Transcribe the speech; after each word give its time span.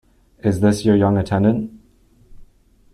Is 0.43 0.61
this 0.61 0.83
your 0.83 0.95
young 0.95 1.15
attendant? 1.15 1.79